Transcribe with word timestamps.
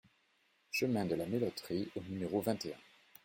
Chemin 0.71 1.05
de 1.05 1.13
la 1.13 1.27
Melotterie 1.27 1.91
au 1.95 2.01
numéro 2.01 2.41
vingt 2.41 2.65
et 2.65 2.73
un 2.73 2.77